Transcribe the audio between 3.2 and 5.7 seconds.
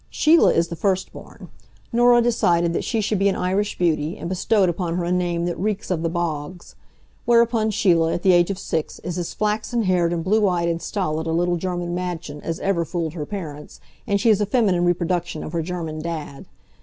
an Irish beauty, and bestowed upon her a name that